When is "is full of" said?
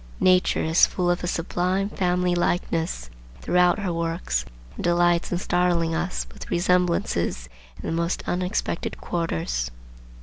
0.63-1.23